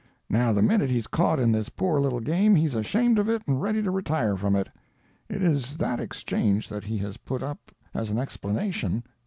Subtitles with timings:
[0.31, 3.61] Now the minute he's caught in this poor little game, he's ashamed of it and
[3.61, 4.67] ready to retire from it.
[5.29, 9.03] It is that exchange that he has put up as an explanation.